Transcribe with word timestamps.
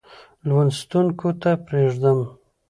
لوستونکو 0.47 1.29
ته 1.41 1.49
پرېږدم. 1.65 2.19